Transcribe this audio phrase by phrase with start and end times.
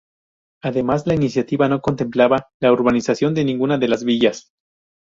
[0.63, 4.51] Además la iniciativa no contemplaba la urbanización de ninguna de las villas.